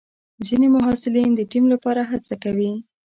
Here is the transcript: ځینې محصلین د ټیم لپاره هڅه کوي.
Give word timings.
ځینې 0.45 0.67
محصلین 0.75 1.29
د 1.35 1.41
ټیم 1.51 1.65
لپاره 1.73 2.01
هڅه 2.11 2.35
کوي. 2.43 2.71